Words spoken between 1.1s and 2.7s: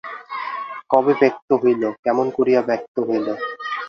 ব্যক্ত হইল, কেমন করিয়া